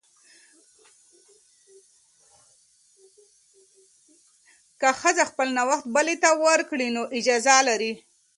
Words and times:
که 4.79 4.89
ښځه 4.99 5.23
خپل 5.31 5.47
نوبت 5.57 5.83
بلې 5.95 6.15
ته 6.23 6.29
ورکړي، 6.45 6.87
نو 6.95 7.01
اجازه 7.17 7.55
لري. 7.69 7.93